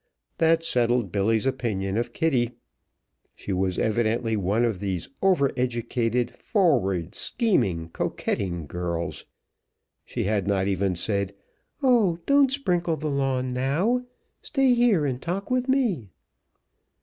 [0.39, 2.53] That settled Billy's opinion of Kitty!
[3.35, 9.27] She was evidently one of these over educated, forward, scheming, coquetting girls.
[10.03, 11.35] She had not even said,
[11.83, 12.17] "Oh!
[12.25, 14.03] don't sprinkle the lawn now;
[14.41, 16.09] stay here and talk with me."